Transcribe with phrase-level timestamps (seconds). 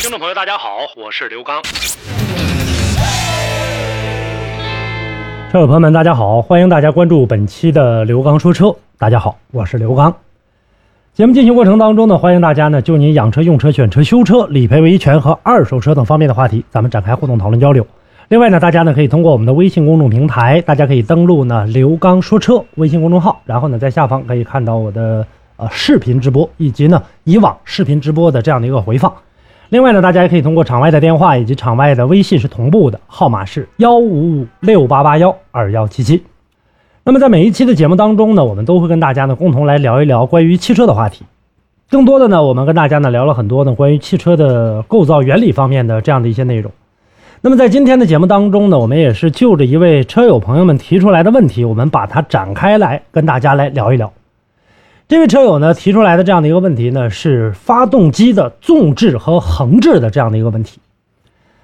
[0.00, 1.60] 听众朋友，大家好，我是刘刚。
[5.52, 8.74] 车友朋友们，大家好，欢迎大家关注本期的刘刚说车。
[8.96, 10.16] 大家好，我是刘刚。
[11.12, 17.86] 节目进行过程当中呢，欢迎大家呢就您养车、用车、选车、修车、理赔维权和二手车等方面的话题，咱们展开互动讨论交流。
[18.28, 25.26] 另外呢，大家呢可以通过我们的微信公众平台，大家可以登录呢刘刚说车微信公众号，然后呢在下方可以看到我的
[25.58, 29.12] 呃视频直播以及呢以往视频直播的这样的一个回放。
[29.70, 36.24] 另外呢，大家也可以通过场外的电话以及场外的微信是同步的，号码是幺五五六八八幺二幺七七。
[37.04, 41.24] 那么在每一期的节目当中呢，我们都会跟大家呢共同来聊一聊关于汽车的话题。
[41.88, 46.72] 更多的呢，我们跟大家呢聊了很多呢关于汽车的构造原理方面的这样的一些内容。
[47.40, 54.12] 那么在今天的节目当中呢，我们也是就着一位车友朋友们提出来的问题，我们把它展开来跟大家来聊一聊。
[55.10, 60.78] 这位车友呢提出来的这样的一个问题呢，是发动机的纵置和横置的这样的一个问题。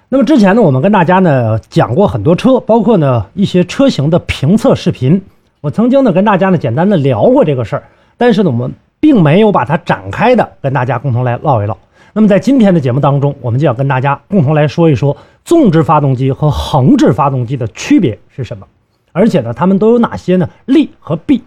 [0.09, 5.21] 那么之前呢，我们跟大家呢讲过很多车，包括呢一些车型的评测视频。
[5.61, 7.83] 我曾经呢跟大家呢简单的聊过这个事儿，
[8.17, 11.77] 但是呢我们并没有把它展开的跟大家共同来唠一唠。
[12.11, 18.67] 那么在今天的节目当中，我们就要跟大家共同来说一说纵置发动机和横置发动机的区别是什么，
[19.13, 21.41] 而且呢它们都有哪些呢利和弊。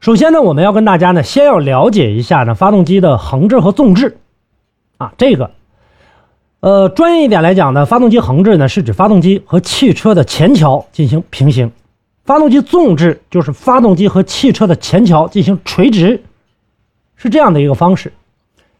[0.00, 4.16] 首先呢，我们要跟大家呢，先要了解一下呢，发动机的横置和纵置，
[4.96, 5.50] 啊，这个，
[6.60, 11.72] 呃，专业一点来讲呢，发动机横置呢是指发动机和汽车的前桥进行平行，
[12.24, 16.22] 发动机纵置就是发动机和汽车的前桥进行垂直，
[17.16, 18.12] 是这样的一个方式。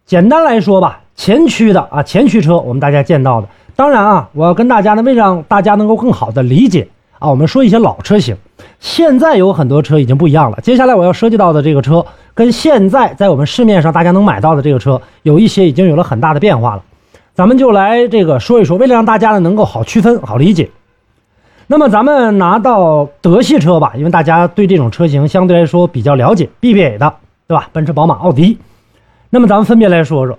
[0.06, 6.88] 简单来说吧，前驱的啊，前驱车我们大家见到的，当然啊，我要跟大家呢，为让大家能够更好的理解
[7.18, 8.36] 啊，我们说一些老车型。
[8.80, 10.58] 现在有很多车已经不一样了。
[10.62, 16.82] 接下来我要涉及到的这个车，跟现在在我们市面上大家能买到的这个车，有一些已经有了很大的变化了。
[17.34, 20.70] 咱们就来这个说一说，为了让大家呢能够好区分、好理解。
[21.66, 27.14] 那么咱们拿到德系车吧，因为大家对这种车型相对来说比较了解，BBA 的，
[27.46, 27.68] 对吧？
[27.72, 28.58] 奔驰、宝马、奥迪。
[29.30, 30.38] 那么咱们分别来说说，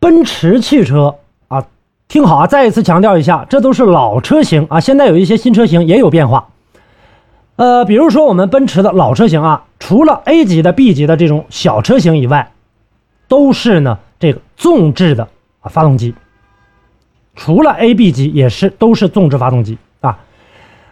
[0.00, 1.14] 奔驰汽车
[1.48, 1.64] 啊，
[2.08, 6.48] 听好啊，再一次强调一下，这都是老车型啊，现在有一些新车型也有变化。
[7.56, 12.52] 呃，比如说我们奔驰的老车型啊，除了 A 级的、B 级的这种小车型以外，
[13.28, 15.26] 都是呢这个纵置的
[15.60, 16.14] 啊发动机。
[17.34, 20.18] 除了 A、B 级也是都是纵置发动机啊。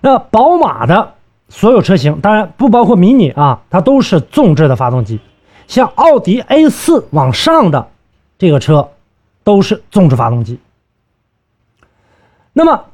[0.01, 1.13] 那宝马的
[1.51, 5.21] 所有车型，当然不包括迷你啊，它都是纵置的发动机。
[5.67, 7.89] 像奥迪 A4 往上的
[8.39, 8.89] 这个车，
[9.43, 10.59] 都是纵置发动机。
[12.55, 12.85] 那么。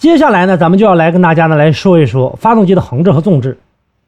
[0.00, 3.58] 接下来呢，咱们就要来跟大家呢来说一说发动机的横置和纵置。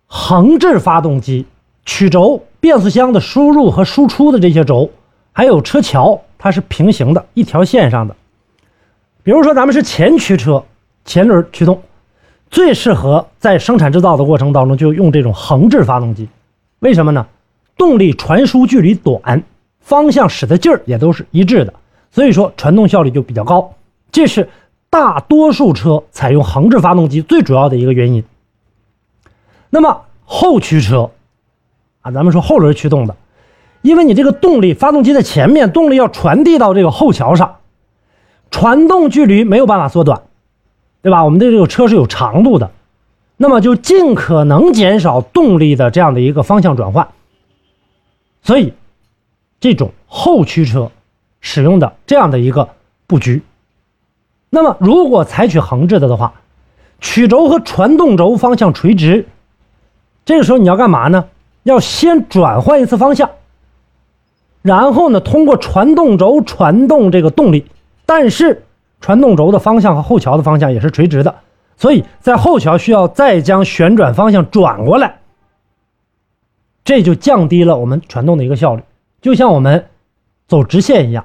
[0.07, 1.45] 横置发动机，
[1.85, 4.91] 曲轴、变速箱的输入和输出的这些轴，
[5.33, 8.17] 还有车桥，它是平行的一条线上的。
[9.23, 10.65] 比如说咱们是前驱车，
[11.05, 11.83] 前轮驱动，
[12.51, 16.27] 最适合在生产制造的过程当中就用这种横置发动机。
[16.79, 17.27] 为什么呢？
[17.77, 19.43] 动力传输距离短，
[19.81, 21.75] 方向使的劲儿也都是一致的，
[22.11, 23.71] 所以说传动效率就比较高。
[24.11, 24.49] 这是。
[24.93, 28.25] 大多数车采用横置发动机最主要的一个原因。
[29.71, 31.13] 那么后驱车
[32.03, 33.17] 啊，咱们说后轮驱动的，
[33.81, 37.57] 因为你这个动力，发动机的前面动力要传递到这个后桥上，
[38.51, 40.25] 传动距离没有办法缩短，
[41.01, 41.25] 对吧？
[41.25, 42.71] 我们的这个车是有长度的，
[43.39, 47.09] 那么就尽可能减少动力的这样的一个方向转换。
[48.43, 48.75] 所以，
[49.59, 50.91] 这种后驱车
[51.41, 52.69] 使用的这样的一个
[53.07, 53.41] 布局。
[54.55, 56.35] 那么，如果采取横置的的话，
[57.01, 59.27] 曲轴和传动轴方向垂直，
[60.27, 61.25] 这个时候你要干嘛呢？
[61.63, 63.31] 要先转换一次方向，
[64.61, 67.65] 然后呢，通过传动轴传动这个动力。
[68.05, 68.65] 但是，
[69.01, 71.37] 传动轴的方向和后桥的方向也是垂直的，
[71.79, 75.21] 所以在后桥需要再将旋转方向转过来，
[76.85, 78.83] 这就降低了我们传动的一个效率，
[79.23, 79.87] 就像我们
[80.47, 81.25] 走直线一样。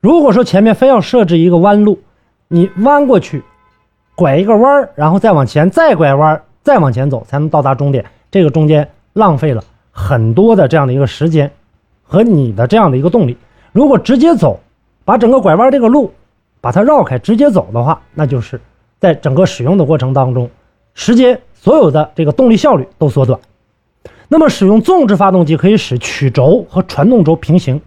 [0.00, 1.98] 如果说前面非要设置一个弯路，
[2.46, 3.42] 你弯过去，
[4.14, 8.04] 拐一个弯儿，然后再往前，再拐弯，再往前走，才能到达终点。
[8.30, 11.50] 这个中间浪费了很多的这样的一个时间
[12.04, 13.36] 和你的这样的一个动力。
[13.72, 14.60] 如果直接走，
[15.04, 16.12] 把整个拐弯这个路
[16.60, 18.60] 把它绕开直接走的话，那就是
[19.00, 20.48] 在整个使用的过程当中，
[20.94, 23.40] 时间所有的这个动力效率都缩短。
[24.28, 27.80] 那么使用纵置发动机可以使曲轴和传动轴平行，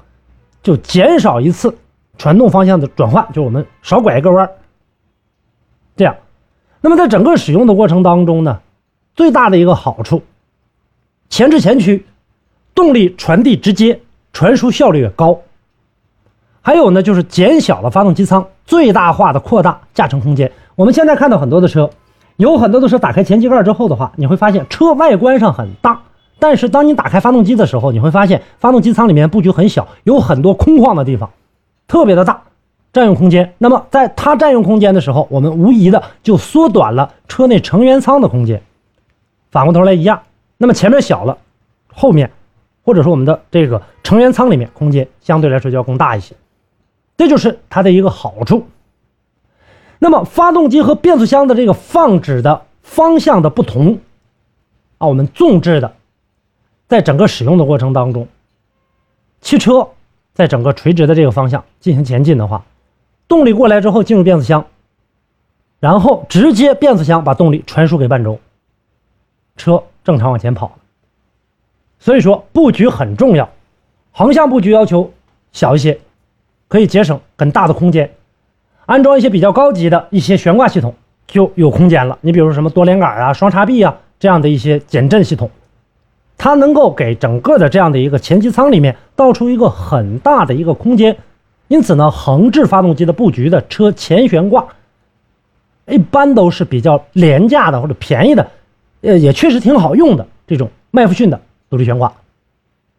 [0.62, 1.74] 就减少一次
[2.18, 4.52] 传动方向的转换，就是我们少拐一个弯儿。
[5.96, 6.16] 这样，
[6.82, 8.60] 那么在整个使用的过程当中呢，
[9.16, 10.24] 最大的一个好处，
[11.30, 12.06] 前置前驱，
[12.74, 14.00] 动力传递直接，
[14.34, 15.40] 传输效率也高。
[16.62, 20.52] 还有呢，就是减小了发动机舱，最大化的扩大驾乘空间。
[20.76, 21.90] 我们现在看到很多的车，
[22.38, 26.02] 有很多的车打开前机盖之后的话，你会发现车外观上很大。
[26.40, 31.30] 但是当你打开发动机的时候，你会发现发动机舱里面布局很小，有很多空旷的地方，
[31.92, 32.42] 特别的大，
[32.94, 33.54] 占用空间。
[33.58, 38.64] 那么在它占用空间的时候，我们无疑的就缩短了车内成员舱的空间。
[39.50, 40.24] 反过头来一样，
[40.58, 41.38] 那么前面小了，
[41.94, 42.32] 后面
[42.86, 46.34] 或者说我们的这个成员舱里面空间相对来说就要更大一些，
[47.18, 48.66] 这就是它的一个好处。
[50.00, 54.00] 那么发动机和变速箱的这个放置的方向的不同
[54.98, 55.94] 啊，我们纵置的。
[56.88, 58.30] 在整个使用的过程当中，
[59.42, 59.90] 汽车
[60.34, 62.64] 在整个垂直的这个方向进行前进的话，
[63.28, 64.66] 动力过来之后进入变速箱，
[65.80, 68.40] 然后直接变速箱把动力传输给半轴，
[69.58, 70.78] 车正常往前跑。
[72.00, 73.50] 所以说布局很重要，
[74.12, 75.12] 横向布局要求
[75.52, 76.00] 小一些，
[76.68, 78.12] 可以节省很大的空间。
[78.86, 80.96] 安装一些比较高级的一些悬挂系统
[81.28, 82.18] 就有空间了。
[82.22, 85.50] 你比如什么多连杆啊、双叉臂啊这样的一些减震系统。
[86.44, 91.16] 它能够给整个的这样的一个前机舱里面倒出一个很大的一个空间，
[91.68, 94.66] 因此呢，横置发动机的布局的车前悬挂，
[95.86, 98.48] 一般都是比较廉价的或者便宜的，
[99.02, 101.40] 呃，也确实挺好用的这种麦弗逊的
[101.70, 102.12] 独立悬挂。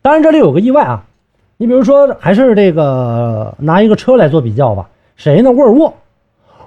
[0.03, 1.05] 当然这里有个意外啊，
[1.57, 5.51] 你比如说还是这个拿一个车来做比较吧，谁呢？
[5.51, 5.93] 沃尔沃，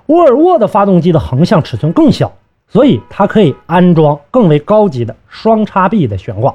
[0.08, 2.34] 沃尔沃的发动机的横向尺寸更小，
[2.68, 6.54] 所以它可以安装更为高级的双叉臂的悬挂。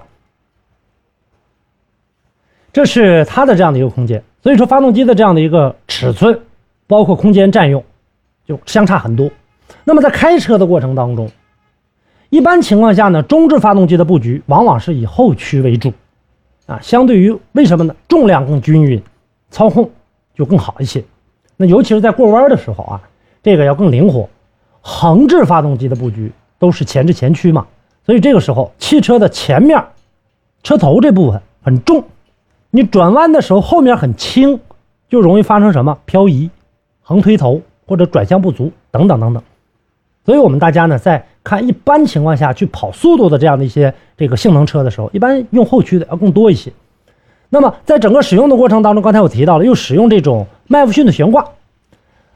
[2.72, 6.40] 这是它的这样的一个空间，所以说发动机的这样的一个尺寸，
[6.86, 7.82] 包括空间占用，
[8.46, 9.30] 就相差很多。
[9.84, 11.30] 那么在开车的过程当中，
[12.28, 15.92] 一般情况下呢，中置发动机的布局往往是以后驱为主，
[16.66, 17.94] 啊，相对于为什么呢？
[18.06, 19.02] 重量更均匀，
[19.50, 19.90] 操控
[20.34, 21.02] 就更好一些。
[21.56, 23.00] 那尤其是在过弯的时候啊，
[23.42, 24.28] 这个要更灵活。
[24.80, 27.66] 横置发动机的布局都是前置前驱嘛，
[28.06, 29.84] 所以这个时候汽车的前面
[30.62, 32.02] 车头这部分很重。
[32.70, 34.60] 你转弯的时候后面很轻，
[35.08, 36.50] 就容易发生什么漂移、
[37.02, 39.42] 横推头或者转向不足等等等等。
[40.24, 46.70] 所以，我们大家呢在看一般情况下去跑速度的这样的一些这个性能车的时候，一般用后驱的要更多一些。
[47.48, 51.44] 那么，在整个使用的过程当中，刚才我提到了又使用这种麦弗逊的悬挂。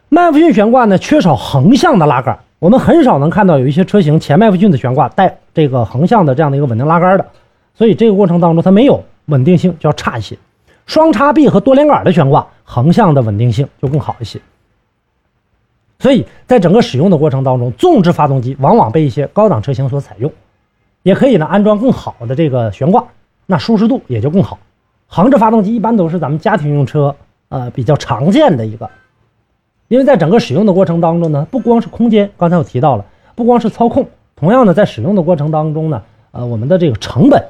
[0.08, 7.26] 麦弗逊悬挂呢缺少横向的拉杆，我们很少能看到有一些车型前麦弗逊的悬挂带这个横向的这样的一个稳定拉杆的。
[7.74, 9.04] 所以这个过程当中它没有。
[9.26, 10.36] 稳定性就要差一些，
[10.86, 14.40] 双叉臂和多连杆的悬挂，横向的稳定性就更好一些。
[15.98, 20.30] 所以在整个使用的过程当中，纵置发动机往往被一些高档车型所采用，
[21.02, 23.04] 也可以呢安装更好的这个悬挂，
[23.46, 24.58] 那舒适度也就更好。
[25.06, 27.14] 横置发动机一般都是咱们家庭用车
[27.48, 28.90] 呃比较常见的一个，
[29.88, 33.04] 因为在整个使用的过程当中呢，不光是空间，刚才我提到了，
[33.34, 36.02] 不光是操控，同样的在使用的过程当中呢，
[36.32, 37.42] 呃我们的这个成本。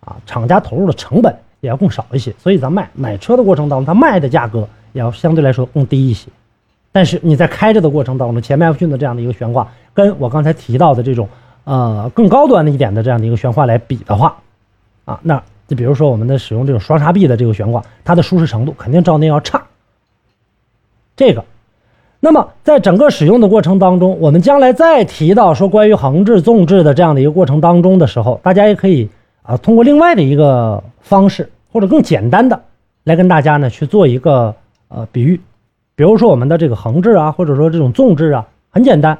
[0.00, 6.28] 啊，厂家投入的成本也要更少一些，所以咱卖买车的过程当中，它卖的价格也要相对来说更低一些。
[6.92, 11.28] 但是你在开着的过程当中，前麦弗逊的这样的一个悬挂，跟我刚才提到的这种
[11.64, 14.36] 呃更高端的一点的这样的一个悬挂来比的话，
[15.04, 19.62] 啊，那就比如说我们的使用这种双叉臂的这个悬挂，它的舒适程度肯定照那要差。
[21.16, 21.44] 这个，
[22.20, 29.10] 那么在整个使用的过程当中，我们将来再提到说关于横置纵置的这样的一个过程当中的时候，大家也可以。
[29.48, 32.60] 啊，通过另外的一个方式，或者更简单的，
[33.04, 34.54] 来跟大家呢去做一个
[34.88, 35.40] 呃比喻，
[35.96, 39.18] 比如说我们的这个横置啊，或者说这种纵置啊，很简单，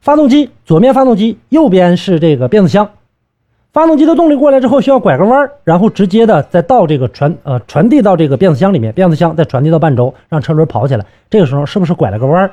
[0.00, 2.88] 发动机左面发动机，右边是这个变速箱，
[3.72, 12.52] 发动机的动力过来之后需要拐个弯儿，然后直接的再到这个传呃传递到这个变速箱里面，变速箱再传递到半轴，让车轮跑起来，这个时候是不是拐了个弯儿？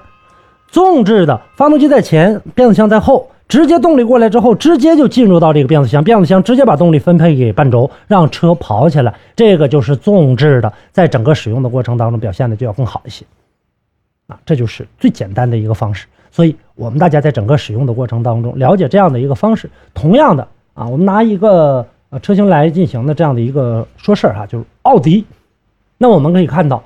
[0.67, 3.29] 纵置的发动机在前，变速箱在后。
[3.53, 9.13] 直接动力过来之后，直接就进入到这个变速箱，变速箱直接把动力分配给半轴，让车跑起来。
[9.35, 13.23] 这个就是纵置的，在整个使用的过程当中表现的就要更好一些。
[14.25, 16.07] 啊，这就是最简单的一个方式。
[16.31, 19.69] 所以，我们大家在整个使用的过程当中，了解这样的一个方式。
[19.93, 25.23] 同样的啊，我们拿一个呃车型来进行的这样的一个说事儿哈，就是奥迪。
[25.99, 26.83] 那我们可以看到，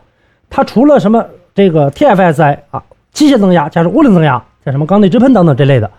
[0.49, 2.83] 它除了什么这个 TFSI 啊，
[3.13, 5.89] 机械增压加上涡轮增压，像什么缸内直喷等等这类的，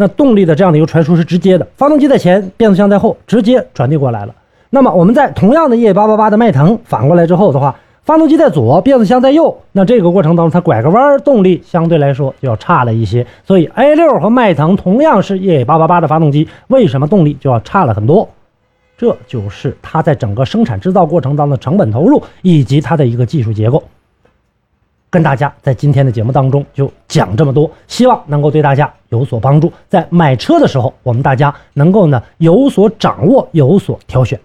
[0.00, 4.34] 那动力的这样的一个传输是直接的，发动机在前，变速箱在后，直接传递过来了。
[4.70, 7.74] 那么我们在同样的 EA888 的迈腾反过来之后的话，
[8.04, 13.26] 发动机在左，变速箱在右，那这个过程当中它拐个弯，动力相对来说就要差了一些。
[13.44, 18.28] 所以 A6 和迈腾同样是 EA888 的发动机，为什么动力就要差了很多？
[18.96, 23.82] 这就是它在整个生产制造过程当中的成本投入以及它的一个技术结构。
[25.10, 29.72] 跟大家在今天的节目当中就讲这么多，希望能够对大家有所帮助。
[29.88, 34.38] 在买车的时候，我们大家能够呢有所掌握，有所挑选。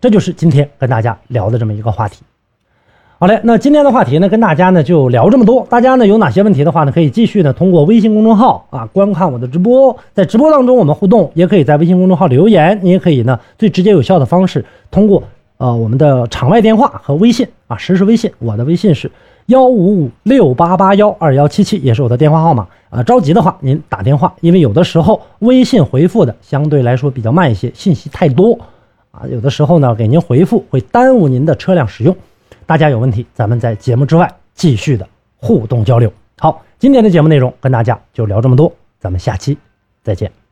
[0.00, 2.22] 这就是今天跟大家聊的这么一个话题。
[3.18, 5.66] 好嘞，那今天的话题呢，跟大家呢就聊这么多。
[5.70, 12.78] 大家呢有哪些问题的话呢，可以继续呢通过微信公众号啊观看我的直播，在直播当中我们互动，也可以在微信公众号留言。
[12.82, 15.22] 你也可以呢最直接有效的方式，通过
[15.56, 19.10] 呃我们的场外电话和微信啊实时微信，我的微信是
[19.46, 23.02] 幺五五六八八幺二幺七七，也是我的电话号码啊。
[23.02, 28.58] 着急的话您打电话，因为有的时候微信回复的相对来说比较慢一些，信息太多。
[29.12, 32.14] 啊，有的时候呢，给您回复会耽误您的车辆使用。
[32.66, 36.12] 大家有问题，咱们在节目之外继续的互动交流。
[36.38, 39.56] 好，今天的节目内容跟大家就聊这么多，咱们下期
[40.02, 40.45] 再见。